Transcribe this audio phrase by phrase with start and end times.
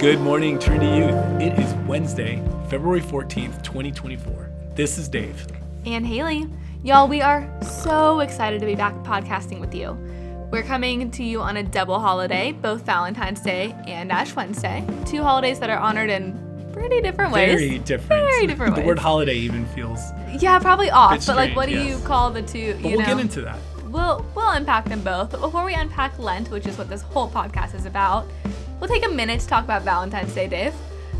[0.00, 1.42] Good morning, Trinity Youth.
[1.42, 2.36] It is Wednesday,
[2.70, 4.50] February 14th, 2024.
[4.76, 5.44] This is Dave.
[5.86, 6.46] And Haley.
[6.84, 9.92] Y'all, we are so excited to be back podcasting with you.
[10.52, 15.22] We're coming to you on a double holiday, both Valentine's Day and Ash Wednesday, two
[15.22, 16.38] holidays that are honored in
[16.72, 17.58] pretty different ways.
[17.58, 18.08] Very different.
[18.30, 18.82] Very different ways.
[18.84, 20.00] the word holiday even feels.
[20.38, 22.74] Yeah, probably off, but like, what do strange, you call the two?
[22.74, 23.58] But we'll know, get into that.
[23.88, 25.32] we'll we'll unpack them both.
[25.32, 28.28] But before we unpack Lent, which is what this whole podcast is about,
[28.80, 30.74] we'll take a minute to talk about Valentine's Day, Dave.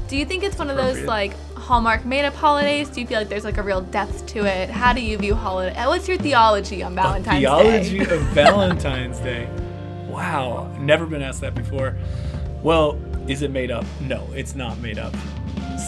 [0.08, 2.88] Do you think it's one of those like Hallmark made-up holidays?
[2.88, 4.70] Do you feel like there's like a real depth to it?
[4.70, 5.76] How do you view holiday?
[5.76, 8.04] uh, What's your theology on Valentine's Theology Day?
[8.04, 9.48] Theology of Valentine's Day.
[10.08, 11.96] Wow, never been asked that before.
[12.62, 13.84] Well, is it made up?
[14.00, 15.14] No, it's not made up.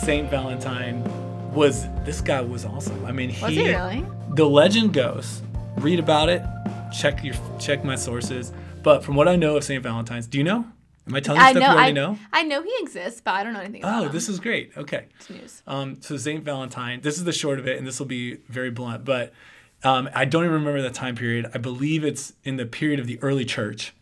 [0.05, 1.03] Saint Valentine
[1.55, 3.05] was this guy was awesome.
[3.07, 4.05] I mean, he, Was he really?
[4.35, 5.41] the legend goes,
[5.79, 6.43] read about it,
[6.97, 8.53] check your check my sources.
[8.83, 10.67] But from what I know of Saint Valentine's, do you know?
[11.11, 12.19] Am I telling you I stuff know, you already I know?
[12.33, 14.71] I know he exists, but I don't know anything about Oh, this is great.
[14.77, 15.07] Okay.
[15.17, 15.63] It's news.
[15.67, 17.01] Um, so Saint Valentine.
[17.01, 19.05] This is the short of it, and this will be very blunt.
[19.05, 19.33] But
[19.83, 21.51] um, I don't even remember the time period.
[21.53, 23.93] I believe it's in the period of the early church.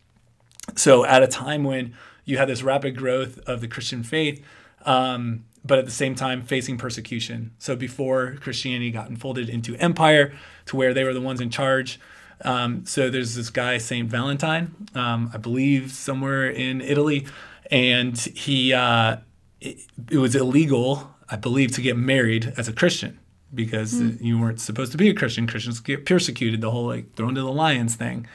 [0.75, 4.45] So at a time when you had this rapid growth of the Christian faith,
[4.85, 7.51] um, but at the same time facing persecution.
[7.57, 10.33] So before Christianity got enfolded into empire,
[10.67, 11.99] to where they were the ones in charge.
[12.43, 17.27] Um, so there's this guy Saint Valentine, um, I believe somewhere in Italy,
[17.69, 19.17] and he uh,
[19.59, 23.19] it, it was illegal, I believe, to get married as a Christian
[23.53, 25.47] because you weren't supposed to be a Christian.
[25.47, 28.27] Christians get persecuted, the whole like thrown to the lions thing.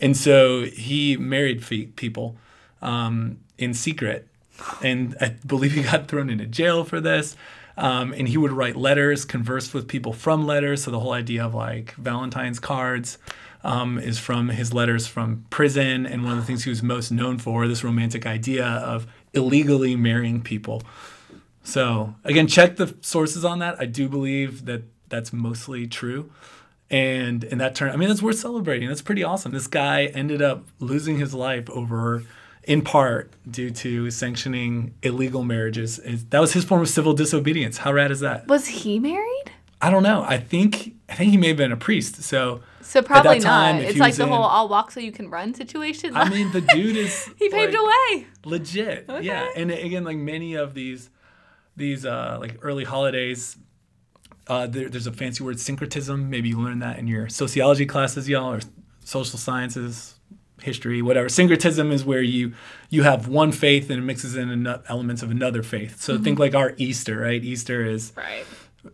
[0.00, 2.36] And so he married fe- people
[2.82, 4.28] um, in secret.
[4.82, 7.36] And I believe he got thrown into jail for this.
[7.78, 10.84] Um, and he would write letters, converse with people from letters.
[10.84, 13.18] So the whole idea of like Valentine's cards
[13.66, 16.06] um, is from his letters from prison.
[16.06, 19.96] And one of the things he was most known for, this romantic idea of illegally
[19.96, 20.82] marrying people.
[21.64, 23.76] So again, check the sources on that.
[23.80, 26.30] I do believe that that's mostly true.
[26.88, 28.86] And in that turn, I mean, that's worth celebrating.
[28.88, 29.50] That's pretty awesome.
[29.50, 32.22] This guy ended up losing his life over,
[32.62, 35.98] in part, due to sanctioning illegal marriages.
[36.30, 37.78] That was his form of civil disobedience.
[37.78, 38.46] How rad is that?
[38.46, 39.50] Was he married?
[39.80, 40.24] I don't know.
[40.26, 42.22] I think I think he may have been a priest.
[42.22, 43.84] So So probably time, not.
[43.84, 46.16] It's like the in- whole "I'll walk so you can run" situation.
[46.16, 47.84] I mean, the dude is he paved like, a
[48.18, 48.26] way.
[48.44, 51.10] legit yeah and again like many of these
[51.76, 53.56] these uh like early holidays
[54.46, 58.28] uh there, there's a fancy word syncretism maybe you learned that in your sociology classes
[58.28, 58.60] y'all or
[59.04, 60.14] social sciences
[60.62, 62.52] history whatever syncretism is where you
[62.88, 66.54] you have one faith and it mixes in elements of another faith so think like
[66.54, 68.44] our easter right easter is Right.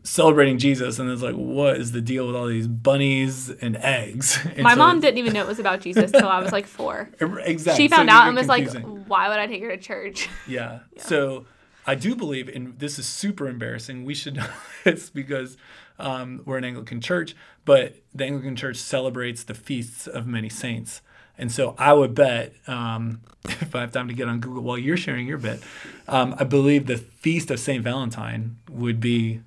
[0.03, 4.38] Celebrating jesus and it's like what is the deal with all these bunnies and eggs
[4.54, 6.66] And My so- mom didn't even know it was about Jesus till I was like
[6.66, 7.08] four.
[7.20, 8.70] exactly She found it out and was like,
[9.06, 10.81] "Why would I take her to church?" Yeah.
[10.98, 11.47] So
[11.86, 14.04] I do believe, and this is super embarrassing.
[14.04, 14.47] We should know
[14.84, 15.56] this because
[15.98, 21.00] um, we're an Anglican church, but the Anglican church celebrates the feasts of many saints.
[21.38, 24.78] And so I would bet, um, if I have time to get on Google while
[24.78, 25.60] you're sharing your bit,
[26.06, 29.41] um, I believe the feast of Saint Valentine would be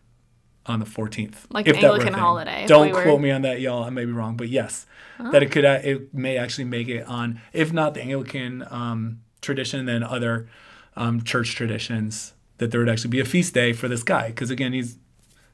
[0.67, 1.35] on the 14th.
[1.49, 3.61] Like if the that were a Anglican holiday, Don't we were- quote me on that,
[3.61, 3.83] y'all.
[3.83, 4.85] I may be wrong, but yes,
[5.31, 9.21] that it could uh, it may actually make it on, if not the Anglican um,
[9.41, 10.47] tradition, then other
[10.95, 14.27] um, church traditions that there would actually be a feast day for this guy.
[14.27, 14.97] Because again he's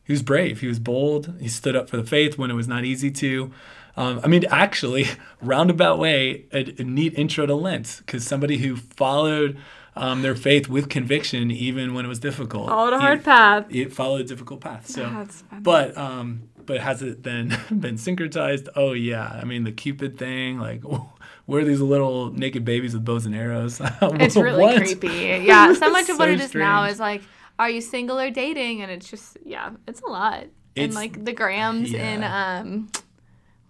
[0.03, 0.61] he was brave.
[0.61, 1.33] He was bold.
[1.39, 3.51] He stood up for the faith when it was not easy to.
[3.97, 5.05] Um, i mean actually
[5.41, 8.01] roundabout way a, a neat intro to lent.
[8.05, 9.57] Because somebody who followed
[9.96, 13.66] um, their faith with conviction even when it was difficult Followed a hard path.
[13.69, 15.62] it followed a difficult path so That's funny.
[15.62, 20.59] but um but has it then been syncretized oh yeah i mean the cupid thing
[20.59, 20.81] like
[21.46, 25.07] where are these little naked babies with bows and arrows It's really creepy.
[25.44, 27.24] Yeah, so much of what So it is now is like,
[27.59, 28.81] are you single or dating?
[28.84, 30.44] And it's just, yeah, it's a lot.
[30.44, 32.90] It's- and like the grams in um,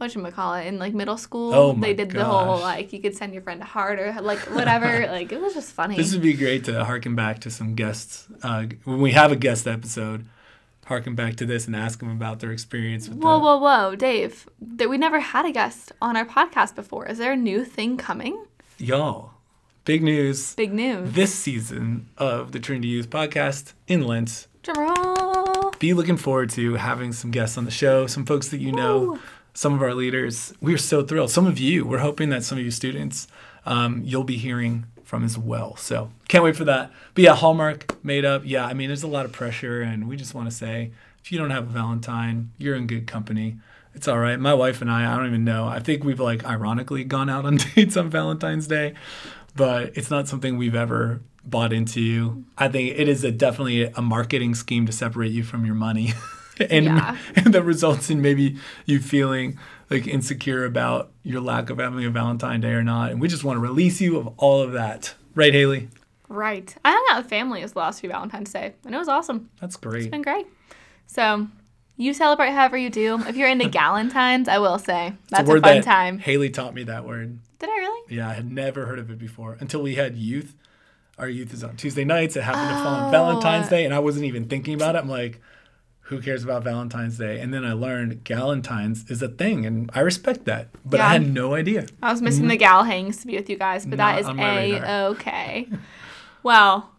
[0.02, 1.54] what you call it in like middle school.
[1.54, 4.20] Oh my they did the whole like you could send your friend a heart or
[4.22, 5.08] like whatever.
[5.12, 5.96] like it was just funny.
[5.96, 9.38] This would be great to harken back to some guests uh, when we have a
[9.38, 10.26] guest episode.
[10.86, 13.96] Harken back to this and ask them about their experience with whoa, the, whoa, whoa,
[13.96, 14.50] Dave!
[14.60, 17.06] That we never had a guest on our podcast before.
[17.06, 18.46] Is there a new thing coming?
[18.82, 19.32] y'all.
[19.86, 21.14] Big news Big news.
[21.14, 24.48] this season of the Trinity Youth podcast in Lent.
[24.64, 28.72] Drum Be looking forward to having some guests on the show, some folks that you
[28.72, 29.20] know.
[29.54, 30.54] Some of our leaders.
[30.62, 31.32] We are so thrilled.
[31.32, 33.28] Some of you, we're hoping that some of you students
[33.66, 35.76] um, you'll be hearing from as well.
[35.76, 36.92] So can't wait for that.
[37.14, 38.44] But yeah, Hallmark made up.
[38.46, 40.92] Yeah, I mean, there's a lot of pressure, and we just want to say
[41.24, 43.58] if you don't have a Valentine, you're in good company.
[43.94, 44.40] It's all right.
[44.40, 45.68] My wife and I, I don't even know.
[45.68, 48.94] I think we've like ironically gone out on dates on Valentine's Day,
[49.56, 52.46] but it's not something we've ever bought into.
[52.58, 56.14] I think it is a definitely a marketing scheme to separate you from your money.
[56.70, 57.18] and, Yeah.
[57.36, 59.58] and that results in maybe you feeling
[59.90, 63.12] like insecure about your lack of having a Valentine Day or not.
[63.12, 65.16] And we just want to release you of all of that.
[65.36, 65.90] Right, Haley?
[66.30, 66.74] Right.
[66.86, 69.50] I hung out with family this last few Valentine's Day, and it was awesome.
[69.60, 70.04] That's great.
[70.04, 70.48] It's been great.
[71.08, 71.48] So
[71.98, 73.20] you celebrate however you do.
[73.28, 76.20] If you're into Galentine's, I will say that's a, word fun that time.
[76.20, 77.38] Haley taught me that word.
[77.60, 78.16] Did I really?
[78.16, 80.56] Yeah, I had never heard of it before until we had youth.
[81.18, 82.36] Our youth is on Tuesday nights.
[82.38, 83.06] It happened to fall Oh.
[83.06, 83.72] on Valentine's oh.
[83.72, 85.00] Day, and I wasn't even thinking about it.
[85.00, 85.42] I'm like,
[86.12, 87.40] who cares about Valentine's Day?
[87.40, 90.68] And then I learned Galentine's is a thing, and I respect that.
[90.86, 91.86] But I had no idea.
[92.04, 94.26] I was missing the gal hangs to be with you guys, but that Not is
[94.28, 95.70] on my a okay.
[96.44, 96.92] well,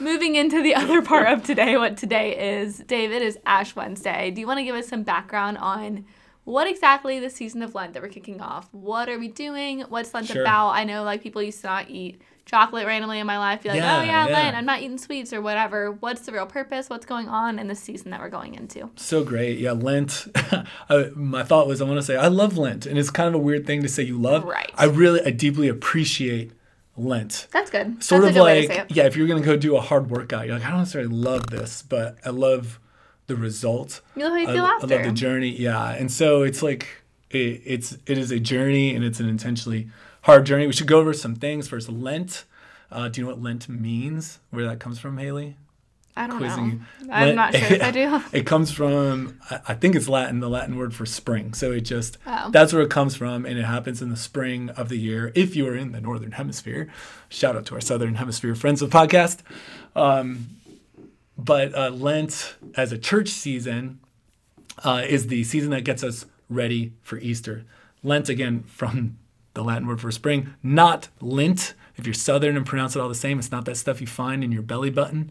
[0.00, 4.32] moving into the other part of today, what today is, David is Ash Wednesday.
[4.32, 6.04] Do you want to give us some background on
[6.42, 8.68] what exactly the season of Lent that we're kicking off?
[8.72, 9.82] What are we doing?
[9.82, 10.42] What's Lent Sure.
[10.42, 10.70] about?
[10.70, 12.20] I know like people used to not eat
[12.52, 13.62] chocolate randomly in my life.
[13.62, 14.34] Be like, Yeah, oh yeah, yeah.
[14.34, 15.90] Lent, I'm not eating sweets or whatever.
[15.90, 16.90] What's the real purpose?
[16.90, 18.90] What's going on in the season that we're going into?
[18.96, 19.58] So great.
[19.58, 20.26] Yeah, Lent.
[20.88, 23.34] I, my thought was I want to say I love Lent, and it's kind of
[23.34, 24.44] a weird thing to say you love.
[24.44, 24.70] Right.
[24.74, 26.52] I really, I deeply appreciate
[26.96, 27.48] Lent.
[27.52, 28.04] That's good.
[28.04, 29.76] Sort That's of a good way to say like, yeah, if you're gonna go do
[29.76, 32.78] a hard workout, you're like, I don't necessarily love this, but I love
[33.28, 34.02] the result.
[34.14, 35.48] You love how you I, feel I love the journey.
[35.48, 36.86] Yeah, and so it's like
[37.30, 39.88] it, it's it is a journey, and it's an intentionally
[40.22, 40.66] hard journey.
[40.66, 41.88] We should go over some things first.
[41.88, 42.44] Lent.
[42.90, 44.38] Uh, do you know what Lent means?
[44.50, 45.56] Where that comes from, Haley?
[46.14, 47.08] I don't quizzing know.
[47.10, 48.22] I'm Lent- not sure if I do.
[48.32, 51.54] It comes from, I I think it's Latin, the Latin word for spring.
[51.54, 52.50] So it just, Oh.
[52.50, 53.46] that's where it comes from.
[53.46, 55.32] And it happens in the spring of the year.
[55.34, 56.88] If you are in the Northern Hemisphere,
[57.30, 59.38] shout out to our Southern Hemisphere friends of the podcast.
[59.96, 60.48] Um,
[61.38, 63.98] but uh, Lent as a church season
[64.84, 67.64] uh, is the season that gets us ready for Easter.
[68.02, 69.16] Lent, again, from
[69.54, 71.74] the Latin word for spring, not lint.
[71.96, 74.42] If you're Southern and pronounce it all the same, it's not that stuff you find
[74.42, 75.30] in your belly button,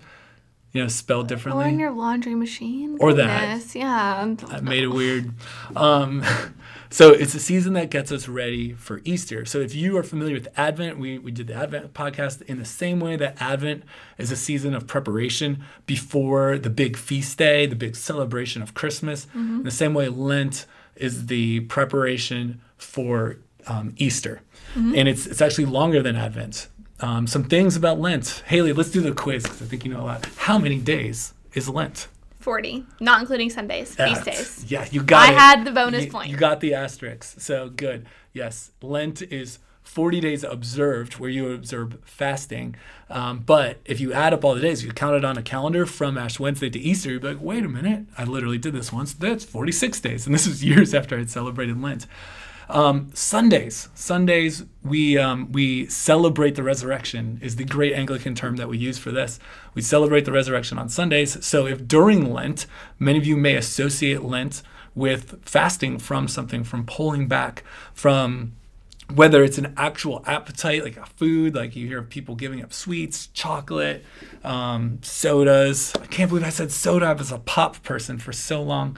[0.72, 1.66] you know, spelled differently.
[1.66, 2.98] Or in your laundry machine.
[3.00, 3.42] Or that.
[3.42, 4.36] Goodness, Yeah.
[4.50, 5.32] I made it weird.
[5.76, 6.24] Um,
[6.92, 9.44] so it's a season that gets us ready for Easter.
[9.44, 12.66] So if you are familiar with Advent, we, we did the Advent podcast in the
[12.66, 13.84] same way that Advent
[14.20, 19.26] is a season of preparation before the big feast day, the big celebration of Christmas.
[19.34, 23.38] In the same way, Lent is the preparation for
[23.68, 24.42] um, Easter.
[24.76, 26.70] And it's, it's actually longer than Advent.
[27.02, 28.44] Um, some things about Lent.
[28.48, 30.26] Haley, let's do the quiz because I think you know a lot.
[30.38, 32.08] How many days is Lent?
[32.40, 34.66] 40, not including Sundays, feast days.
[34.68, 35.32] Yeah, you got it.
[35.32, 35.38] I it.
[35.38, 36.30] had the bonus you, point.
[36.30, 37.40] You got the asterisk.
[37.40, 38.08] So good.
[38.34, 42.76] Yes, Lent is 40 days observed where you observe fasting.
[43.10, 45.44] Um, but if you add up all the days, if you count it on a
[45.44, 48.74] calendar from Ash Wednesday to Easter, you'd be like, wait a minute, I literally did
[48.74, 49.14] this once.
[49.14, 50.26] That's 46 days.
[50.26, 52.08] And this is years after I'd celebrated Lent.
[52.72, 58.70] Um, Sundays, Sundays, we um, we celebrate the resurrection is the great Anglican term that
[58.70, 59.40] we use for this.
[59.74, 61.46] We celebrate the resurrection on Sundays.
[61.46, 64.64] So if during Lent, many of you may associate Lent
[64.96, 67.64] with fasting from something, from pulling back,
[67.94, 68.54] from
[69.14, 73.28] whether it's an actual appetite, like a food, like you hear people giving up sweets,
[73.28, 74.06] chocolate,
[74.46, 75.94] um, sodas.
[76.02, 77.08] I can't believe I said soda.
[77.08, 78.98] I was a pop person for so long.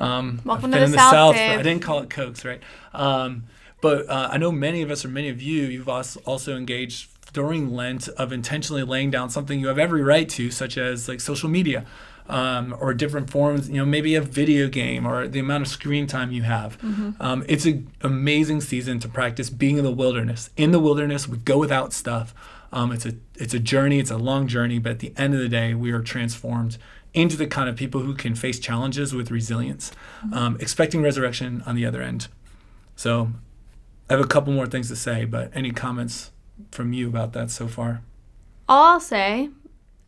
[0.00, 1.36] Um, Welcome to the in the South, South.
[1.36, 2.62] I didn't call it Cokes, right?
[2.92, 3.44] Um,
[3.80, 7.74] but uh, I know many of us, or many of you, you've also engaged during
[7.74, 11.48] Lent of intentionally laying down something you have every right to, such as like social
[11.48, 11.84] media.
[12.28, 16.08] Um, or different forms, you know, maybe a video game or the amount of screen
[16.08, 16.76] time you have.
[17.20, 20.50] Um, it's an amazing season to practice being in the wilderness.
[20.56, 22.34] In the wilderness, we go without stuff.
[22.72, 24.00] Um, it's a it's a journey.
[24.00, 26.78] It's a long journey, but at the end of the day, we are transformed
[27.16, 29.90] into the kind of people who can face challenges with resilience,
[30.32, 32.28] um, expecting resurrection on the other end.
[32.94, 33.30] So,
[34.08, 36.30] I have a couple more things to say, but any comments
[36.70, 38.02] from you about that so far?
[38.68, 39.50] All I'll say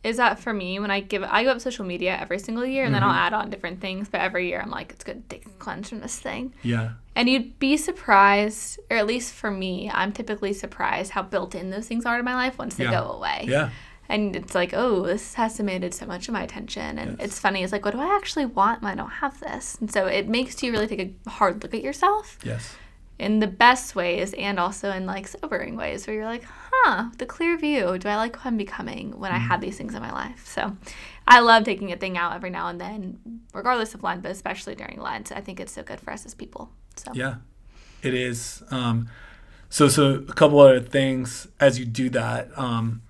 [0.03, 2.85] is that for me, when I give I go up social media every single year,
[2.85, 3.11] and then Mm-hmm.
[3.11, 4.07] I'll add on different things.
[4.07, 6.53] But every year, I'm like, it's good to take a cleanse from this thing.
[6.63, 11.53] Yeah, And you'd be surprised, or at least for me, I'm typically surprised how built
[11.55, 12.91] in those things are to my life once they Yeah.
[12.91, 13.45] go away.
[13.47, 13.69] yeah,
[14.09, 16.97] And it's like, oh, this has demanded so much of my attention.
[16.97, 17.27] And Yes.
[17.27, 19.77] it's funny, it's like, what do I actually want when I don't have this?
[19.79, 22.75] And so it makes you really take a hard look at yourself yes,
[23.19, 27.25] in the best ways and also in like sobering ways where you're like, huh, the
[27.27, 27.97] clear view.
[27.99, 29.47] Do I like who I'm becoming when I Mm-hmm.
[29.47, 30.47] had these things in my life?
[30.47, 30.75] So
[31.27, 33.19] I love taking a thing out every now and then,
[33.53, 35.31] regardless of Lent, but especially during Lent.
[35.31, 36.71] I think it's so good for us as people.
[36.95, 37.35] So yeah.
[38.01, 38.63] It is.
[38.71, 39.09] Um,
[39.69, 42.49] so, so a couple other things as you do that.
[42.57, 43.03] Um,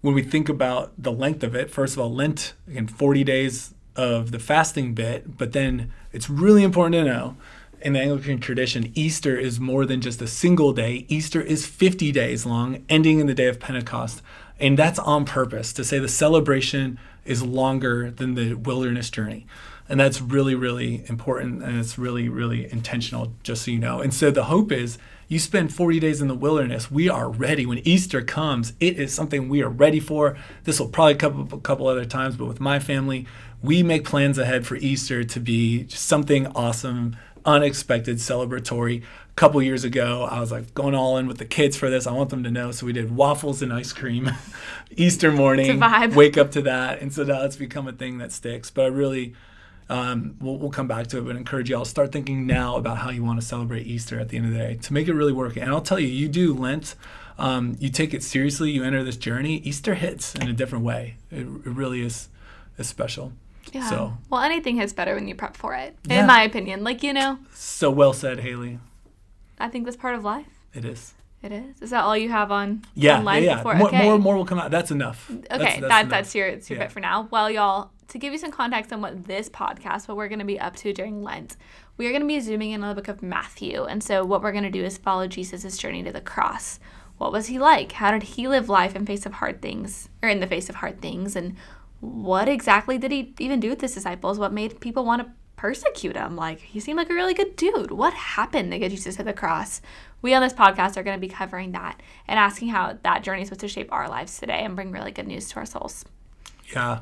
[0.00, 3.74] when we think about the length of it, first of all, Lent again, forty days
[3.96, 7.36] of the fasting bit, but then it's really important to know
[7.82, 11.06] in the Anglican tradition, Easter is more than just a single day.
[11.08, 14.22] Easter is 50 days long, ending in the day of Pentecost.
[14.58, 19.46] And that's on purpose to say the celebration is longer than the wilderness journey.
[19.90, 21.62] And that's really, really important.
[21.64, 24.00] And it's really, really intentional, just so you know.
[24.00, 26.90] And so the hope is you spend 40 days in the wilderness.
[26.90, 27.66] We are ready.
[27.66, 30.38] When Easter comes, it is something we are ready for.
[30.62, 33.26] This will probably come up a couple other times, but with my family,
[33.62, 39.02] we make plans ahead for Easter to be something awesome, unexpected, celebratory.
[39.02, 42.06] A couple years ago, I was like going all in with the kids for this.
[42.06, 42.70] I want them to know.
[42.72, 44.30] So we did waffles and ice cream
[44.90, 45.66] Easter morning.
[46.16, 47.00] Wake up to that.
[47.00, 48.70] And so now it's become a thing that sticks.
[48.70, 49.34] But I really,
[49.90, 53.10] um, we'll, we'll, come back to it, but encourage y'all start thinking now about how
[53.10, 55.32] you want to celebrate Easter at the end of the day to make it really
[55.32, 55.56] work.
[55.56, 56.94] And I'll tell you, you do Lent,
[57.38, 59.56] um, you take it seriously, you enter this journey.
[59.58, 61.16] Easter hits in a different way.
[61.32, 62.28] It, it really is,
[62.78, 63.32] is special.
[63.72, 63.90] Yeah.
[63.90, 66.20] So well, anything hits better when you prep for it, yeah.
[66.20, 66.84] in my opinion.
[66.84, 67.38] Like you know.
[67.52, 68.78] So well said, Haley.
[69.58, 70.46] I think that's part of life.
[70.72, 71.14] It is.
[71.42, 71.82] It is.
[71.82, 72.84] Is that all you have on?
[72.94, 73.56] Yeah, on life yeah, yeah.
[73.56, 73.74] Before?
[73.74, 74.04] More, okay.
[74.04, 74.70] more, more will come out.
[74.70, 75.30] That's enough.
[75.30, 76.84] Okay, that's, that's, that, that's your, that's your yeah.
[76.84, 77.28] bit for now.
[77.30, 80.44] Well, y'all, to give you some context on what this podcast, what we're going to
[80.44, 81.56] be up to during Lent,
[81.96, 83.84] we are going to be zooming in on the book of Matthew.
[83.84, 86.78] And so, what we're going to do is follow Jesus' journey to the cross.
[87.18, 87.92] What was he like?
[87.92, 90.76] How did he live life in face of hard things, or in the face of
[90.76, 91.36] hard things?
[91.36, 91.56] And
[92.00, 94.38] what exactly did he even do with his disciples?
[94.38, 96.34] What made people want to persecute him?
[96.34, 97.90] Like, he seemed like a really good dude.
[97.90, 99.82] What happened to get Jesus to the cross?
[100.22, 103.42] We on this podcast are going to be covering that and asking how that journey
[103.42, 106.04] is supposed to shape our lives today and bring really good news to our souls.
[106.74, 107.00] Yeah.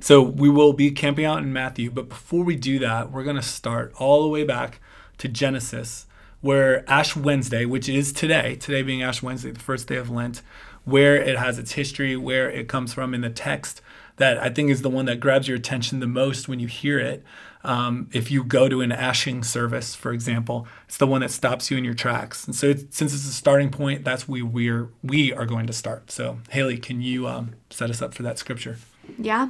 [0.00, 3.36] So we will be camping out in Matthew, but before we do that, we're going
[3.36, 4.80] to start all the way back
[5.18, 6.06] to Genesis,
[6.40, 10.42] where Ash Wednesday, which is today, today being Ash Wednesday, the first day of Lent,
[10.84, 13.80] where it has its history, where it comes from in the text,
[14.16, 16.98] that I think is the one that grabs your attention the most when you hear
[16.98, 17.24] it.
[17.64, 21.70] Um, if you go to an ashing service, for example, it's the one that stops
[21.70, 22.44] you in your tracks.
[22.44, 25.72] And so, it's, since it's a starting point, that's where we're we are going to
[25.72, 26.10] start.
[26.10, 28.76] So, Haley, can you um, set us up for that scripture?
[29.18, 29.48] Yeah,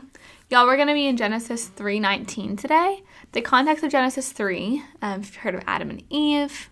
[0.55, 3.03] y'all, we're going to be in Genesis three nineteen today.
[3.33, 6.71] The context of Genesis three, um, if you've heard of Adam and Eve,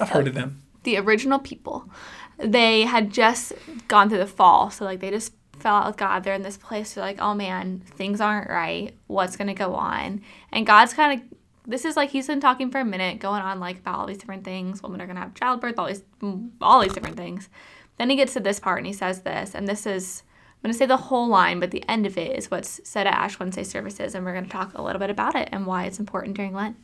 [0.00, 0.64] I've heard of them.
[0.82, 1.88] The original people,
[2.38, 3.52] they had just
[3.86, 6.24] gone through the fall, so like they just fell out with God.
[6.24, 6.94] They're in this place.
[6.94, 8.92] They're like, oh man, things aren't right.
[9.06, 10.20] What's going to go on?
[10.50, 13.60] And God's kind of, this is like he's been talking for a minute, going on
[13.60, 14.82] like about all these different things.
[14.82, 16.02] Women are going to have childbirth, all these,
[16.60, 17.48] all these different things.
[17.96, 20.24] Then he gets to this part and he says this, and this is,
[20.64, 23.06] I'm going to say the whole line, but the end of it is what's said
[23.06, 25.66] at Ash Wednesday services, and we're going to talk a little bit about it and
[25.66, 26.76] why it's important during Lent.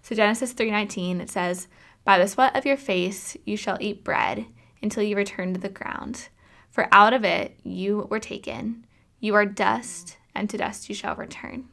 [0.00, 1.66] So Genesis 3:19 it says,
[2.04, 4.46] "By the sweat of your face you shall eat bread
[4.80, 6.28] until you return to the ground."
[6.70, 8.86] For out of it you were taken.
[9.18, 11.64] You are dust, and to dust you shall return.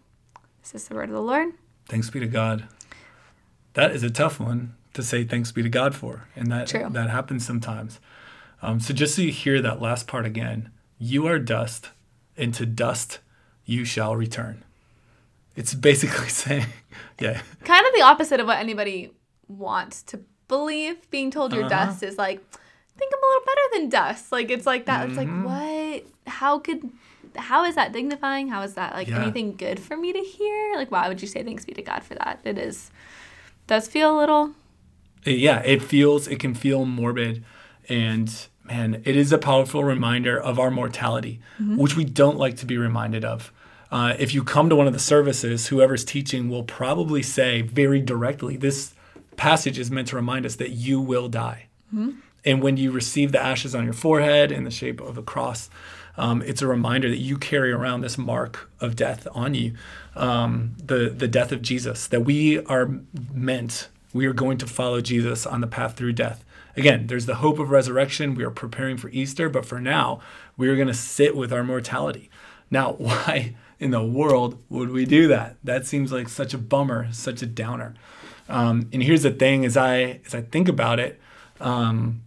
[0.61, 1.49] This Is this the word of the Lord?
[1.87, 2.67] Thanks be to God.
[3.73, 6.27] That is a tough one to say thanks be to God for.
[6.35, 6.89] And that True.
[6.89, 7.99] that happens sometimes.
[8.63, 11.89] Um, so just so you hear that last part again, you are dust,
[12.35, 13.19] and to dust
[13.65, 14.63] you shall return.
[15.55, 16.67] It's basically saying,
[17.19, 17.41] yeah.
[17.63, 19.11] Kind of the opposite of what anybody
[19.47, 21.09] wants to believe.
[21.09, 21.85] Being told you're uh-huh.
[21.85, 22.41] dust is like,
[22.97, 24.31] think I'm a little better than dust.
[24.31, 25.01] Like it's like that.
[25.01, 25.09] Mm-hmm.
[25.09, 25.43] It's like mm-hmm.
[25.43, 26.03] what?
[26.27, 26.89] How could?
[27.35, 28.47] How is that dignifying?
[28.47, 29.21] How is that like yeah.
[29.21, 30.75] anything good for me to hear?
[30.75, 32.39] Like why would you say thanks be to God for that?
[32.43, 32.91] It is
[33.67, 34.51] does feel a little.
[35.25, 36.27] Yeah, it feels.
[36.27, 37.43] It can feel morbid,
[37.89, 38.33] and
[38.67, 41.77] man, it is a powerful reminder of our mortality, mm-hmm.
[41.77, 43.51] which we don't like to be reminded of.
[43.91, 48.01] Uh, if you come to one of the services, whoever's teaching will probably say very
[48.01, 48.93] directly, this
[49.37, 51.67] passage is meant to remind us that you will die.
[51.93, 52.19] Mm-hmm.
[52.43, 55.69] And when you receive the ashes on your forehead in the shape of a cross,
[56.17, 59.73] um, it's a reminder that you carry around this mark of death on you,
[60.15, 62.07] um, the the death of Jesus.
[62.07, 62.89] That we are
[63.31, 66.43] meant, we are going to follow Jesus on the path through death.
[66.77, 68.35] Again, there's the hope of resurrection.
[68.35, 70.21] We are preparing for Easter, but for now,
[70.55, 72.29] we are going to sit with our mortality.
[72.69, 75.57] Now, why in the world would we do that?
[75.63, 77.95] That seems like such a bummer, such a downer.
[78.47, 81.19] Um, and here's the thing: as I as I think about it,
[81.59, 82.21] um,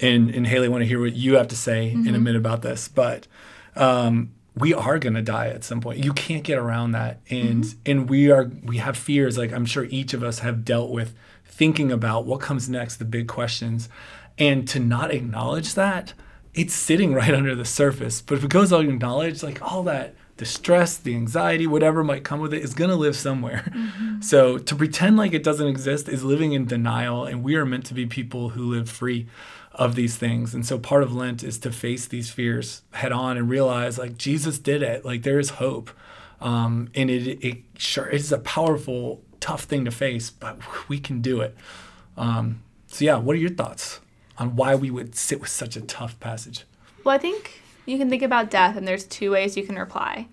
[0.00, 2.00] and and Haley, I want to hear what you have to say mm-hmm.
[2.00, 2.24] in a mm-hmm.
[2.24, 3.26] minute about this, but
[3.76, 6.02] um, we are going to die at some point.
[6.02, 7.78] You can't get around that, and mm-hmm.
[7.84, 9.36] and we are we have fears.
[9.36, 13.04] Like I'm sure each of us have dealt with thinking about what comes next, the
[13.04, 13.88] big questions,
[14.38, 16.14] and to not acknowledge that,
[16.54, 18.20] it's sitting right under the surface.
[18.20, 22.24] But if it goes all acknowledge, like all that the stress, the anxiety, whatever might
[22.24, 23.70] come with it is going to live somewhere.
[23.74, 24.20] Mm-hmm.
[24.20, 27.86] So to pretend like it doesn't exist is living in denial, and we are meant
[27.86, 29.28] to be people who live free
[29.72, 30.54] of these things.
[30.54, 34.16] And so part of Lent is to face these fears head on and realize like
[34.16, 35.04] Jesus did it.
[35.04, 35.90] Like there is hope.
[36.40, 40.58] Um, and it, it sure it is a powerful, tough thing to face, but
[40.88, 41.54] we can do it.
[42.16, 44.00] Um, so yeah, what are your thoughts
[44.38, 46.64] on why we would sit with such a tough passage?
[47.04, 50.28] Well, I think you can think about death, and there's two ways you can reply.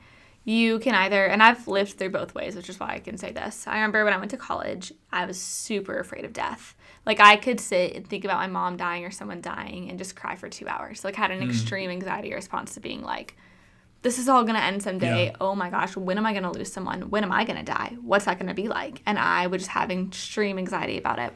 [0.46, 3.34] You can either, and I've lived through both ways, which is why I can say
[3.34, 3.68] this.
[3.68, 6.74] I remember when I went to college, I was super afraid of death.
[7.06, 10.16] Like, I could sit and think about my mom dying or someone dying and just
[10.16, 11.04] cry for two hours.
[11.04, 13.36] Like, I had an extreme anxiety response to being like,
[14.02, 15.28] this is all going to end someday.
[15.28, 15.36] Yeah.
[15.40, 17.10] Oh my gosh, when am I going to lose someone?
[17.10, 17.98] When am I going to die?
[18.02, 19.02] What's that going to be like?
[19.06, 21.34] And I was just having extreme anxiety about it.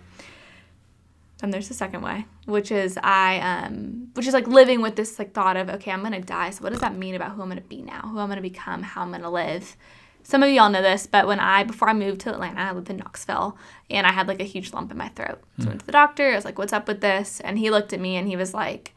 [1.44, 5.20] And there's the second way, which is I um which is like living with this
[5.20, 6.50] like thought of okay, I'm gonna die.
[6.52, 8.02] So what does that mean about who I'm gonna be now?
[8.02, 9.76] Who I'm gonna become, how I'm gonna live.
[10.24, 12.90] Some of y'all know this, but when I before I moved to Atlanta, I lived
[12.90, 13.58] in Knoxville
[13.90, 15.42] and I had like a huge lump in my throat.
[15.60, 17.42] So I went to the doctor, I was like, What's up with this?
[17.42, 18.95] And he looked at me and he was like,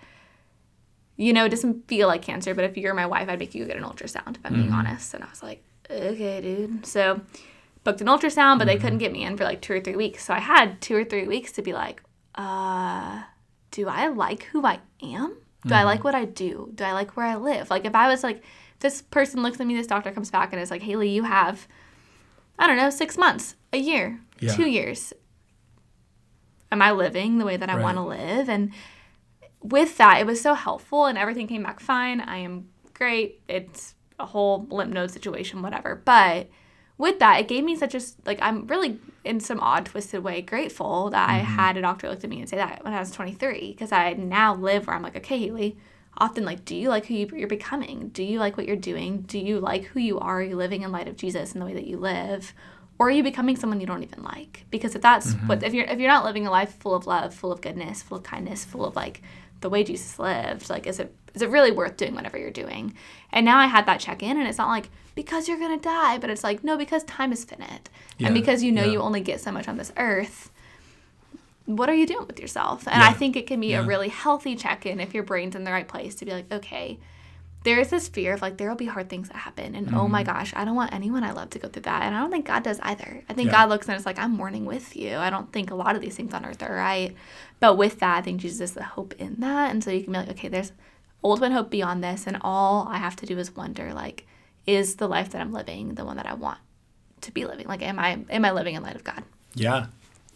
[1.19, 3.67] You know, it doesn't feel like cancer, but if you're my wife, I'd make you
[3.67, 4.75] get an ultrasound, if I'm being mm-hmm.
[4.75, 5.13] honest.
[5.13, 6.87] And I was like, Okay, dude.
[6.87, 7.21] So
[7.85, 8.83] booked an ultrasound, but they mm-hmm.
[8.83, 10.25] couldn't get me in for like two or three weeks.
[10.25, 12.03] So I had two or three weeks to be like,
[12.35, 13.23] uh,
[13.71, 15.37] do I like who I am?
[15.67, 16.05] Do I like mm-hmm.
[16.05, 16.71] what I do?
[16.75, 17.69] Do I like where I live?
[17.69, 18.43] Like if I was like,
[18.81, 21.67] this person looks at me, this doctor comes back and is like, Haley, you have,
[22.59, 24.55] I don't know, six months, a year, Yeah.
[24.55, 25.13] two years.
[26.71, 27.83] Am I living the way that I Right.
[27.83, 28.49] want to live?
[28.49, 28.73] And
[29.63, 32.21] with that, it was so helpful and everything came back fine.
[32.21, 33.41] I am great.
[33.49, 36.01] It's a whole lymph node situation, whatever.
[36.05, 36.49] But
[36.97, 40.43] with that, it gave me such a like I'm really in some odd twisted way
[40.43, 41.55] grateful that I mm-hmm.
[41.55, 44.13] had a doctor look at me and say that when I was 23 because I
[44.15, 45.77] now live where I'm like, okay, Haley,
[46.19, 48.09] often like, do you like who you, you're becoming?
[48.09, 49.23] Do you like what you're doing?
[49.23, 50.39] Do you like who you are?
[50.39, 52.53] Are you living in light of Jesus in the way that you live?
[52.99, 54.67] Or are you becoming someone you don't even like?
[54.71, 55.67] Because if that's what mm-hmm.
[55.67, 58.19] if you're if you're not living a life full of love, full of goodness, full
[58.19, 59.23] of kindness, full of like
[59.61, 62.95] the way Jesus lived, like is it is it really worth doing whatever you're doing?
[63.33, 66.19] And now I had that check in and it's not like because you're gonna die,
[66.19, 67.89] but it's like, no, because time is finite.
[68.19, 68.93] Yeah, And because you know yeah.
[68.93, 70.51] you only get so much on this earth,
[71.67, 72.89] what are you doing with yourself?
[72.89, 75.65] And I think it can be a really healthy check in if your brain's in
[75.65, 76.99] the right place to be like, okay,
[77.65, 79.93] there is this fear of like there will be hard things that happen and oh
[80.03, 80.13] Mm-hmm.
[80.13, 82.31] my gosh i don't want anyone i love to go through that and i don't
[82.31, 83.53] think god does either i think Yeah.
[83.53, 86.01] god looks and it's like i'm mourning with you i don't think a lot of
[86.01, 87.15] these things on earth are right
[87.61, 90.13] but with that i think jesus is the hope in that and so you can
[90.13, 90.73] be like okay there's
[91.25, 94.25] ultimate hope beyond this and all i have to do is wonder like
[94.67, 96.59] is the life that i'm living the one that i want
[97.21, 99.23] to be living like am i am i living in light of god
[99.57, 99.87] Yeah,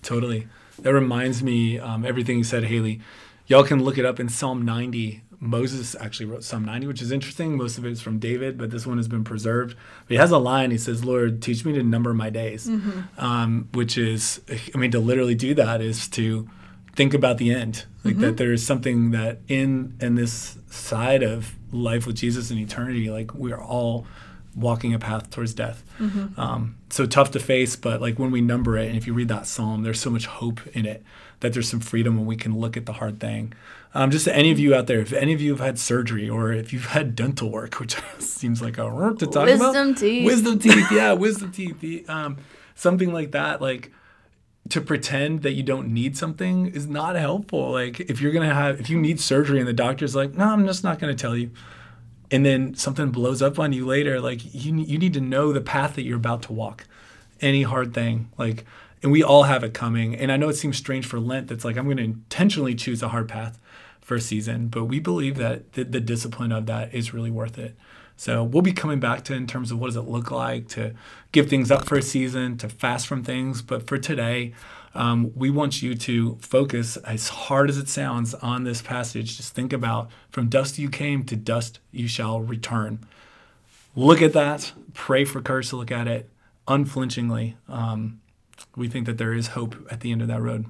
[0.02, 0.48] totally.
[0.80, 3.00] That reminds me, um, everything you said, Haley.
[3.46, 5.22] Y'all can look it up in Psalm 90.
[5.42, 7.56] Moses actually wrote Psalm 90, which is interesting.
[7.56, 9.76] Most of it is from David, but this one has been preserved.
[10.06, 10.70] But he has a line.
[10.70, 12.68] He says, Lord, teach me to number my days,
[13.18, 14.40] um, which is,
[14.72, 16.48] I mean, to literally do that is to
[16.94, 17.86] think about the end.
[18.04, 22.60] Like that there is something that in in this side of life with Jesus and
[22.60, 24.06] eternity, like we are all
[24.54, 25.82] walking a path towards death.
[26.36, 29.28] Um, so tough to face, but like when we number it, and if you read
[29.28, 31.02] that psalm, there's so much hope in it
[31.40, 33.52] that there's some freedom when we can look at the hard thing.
[33.94, 36.28] Um, just to any of you out there, if any of you have had surgery
[36.28, 39.94] or if you've had dental work, which seems like a work to talk about, Wisdom
[39.94, 40.26] teeth.
[40.26, 42.38] wisdom teeth, yeah, wisdom teeth, um,
[42.74, 43.90] something like that, like
[44.70, 47.72] to pretend that you don't need something is not helpful.
[47.72, 50.66] Like if you're gonna have, if you need surgery and the doctor's like, no, I'm
[50.66, 51.50] just not gonna tell you,
[52.32, 55.60] and then something blows up on you later, like you you need to know the
[55.60, 56.86] path that you're about to walk.
[57.40, 58.64] Any hard thing, like,
[59.02, 60.14] and we all have it coming.
[60.14, 61.48] And I know it seems strange for Lent.
[61.48, 63.60] That's like I'm gonna intentionally choose a hard path
[64.00, 67.58] for a season, but we believe that the, the discipline of that is really worth
[67.58, 67.76] it.
[68.16, 70.94] So we'll be coming back to in terms of what does it look like to
[71.32, 73.62] give things up for a season, to fast from things.
[73.62, 74.54] But for today,
[74.94, 79.36] um, we want you to focus, as hard as it sounds, on this passage.
[79.36, 83.00] Just think about from dust you came to dust you shall return.
[83.96, 84.72] Look at that.
[84.94, 86.30] Pray for courage to look at it
[86.68, 87.56] unflinchingly.
[87.68, 88.20] Um,
[88.76, 90.66] we think that there is hope at the end of that road.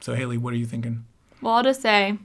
[0.00, 1.04] So Haley, what are you thinking?
[1.40, 2.18] Well, I'll just say,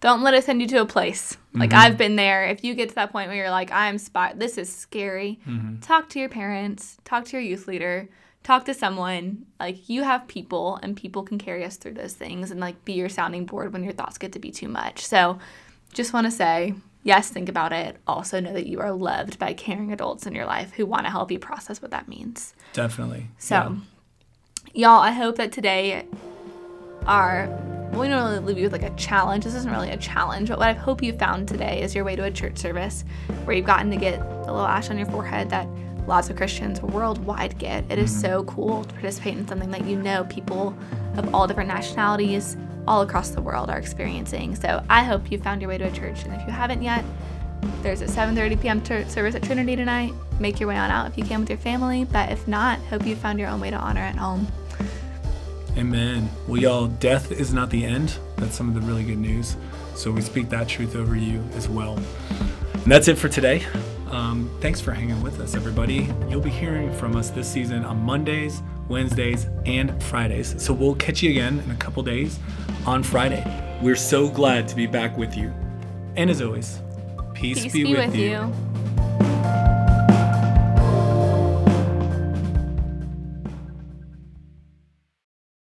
[0.00, 1.36] don't let it send you to a place.
[1.54, 1.78] Like Mm-hmm.
[1.78, 2.46] I've been there.
[2.46, 5.40] If you get to that point where you're like, I'm spot, this is scary.
[5.46, 5.80] Mm-hmm.
[5.80, 6.98] Talk to your parents.
[7.04, 8.08] Talk to your youth leader.
[8.48, 9.44] Talk to someone.
[9.60, 12.94] Like you have people, and people can carry us through those things, and like be
[12.94, 15.04] your sounding board when your thoughts get to be too much.
[15.04, 15.38] So,
[15.92, 17.98] just want to say, yes, think about it.
[18.06, 21.10] Also know that you are loved by caring adults in your life who want to
[21.10, 22.54] help you process what that means.
[22.72, 23.26] Definitely.
[23.36, 23.76] So,
[24.72, 26.06] y'all, I hope that today
[27.04, 27.48] our
[27.92, 29.44] we don't really leave you with like a challenge.
[29.44, 32.16] This isn't really a challenge, but what I hope you found today is your way
[32.16, 33.04] to a church service
[33.44, 35.68] where you've gotten to get the little ash on your forehead that
[36.08, 37.84] lots of Christians worldwide get.
[37.88, 38.48] It is so mm-hmm.
[38.48, 40.76] cool to participate in something that you know people
[41.16, 42.56] of all different nationalities
[42.88, 44.56] all across the world are experiencing.
[44.56, 47.04] So I hope you found your way to a church, and if you haven't yet,
[47.82, 48.82] there's a 7:30 p.m.
[48.82, 50.12] church service at Trinity tonight.
[50.40, 53.06] Make your way on out if you can with your family, but if not, hope
[53.06, 54.46] you found your own way to honor at home.
[55.76, 56.28] Amen.
[56.46, 58.18] Well, y'all, death is not the end.
[58.36, 59.56] That's some of the really good news.
[59.94, 61.98] So we speak that truth over you as well.
[62.72, 63.64] And that's it for today.
[64.10, 66.08] Um, thanks for hanging with us, everybody.
[66.28, 70.60] You'll be hearing from us this season on Mondays, Wednesdays, and Fridays.
[70.62, 72.38] So we'll catch you again in a couple days
[72.86, 73.44] on Friday.
[73.82, 75.52] We're so glad to be back with you.
[76.16, 76.80] And as always,
[77.34, 78.30] peace, Peace be, be with, with you.
[78.30, 78.54] you.